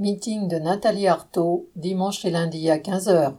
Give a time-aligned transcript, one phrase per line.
[0.00, 3.34] Meeting de Nathalie Arthaud, dimanche et lundi à quinze heures.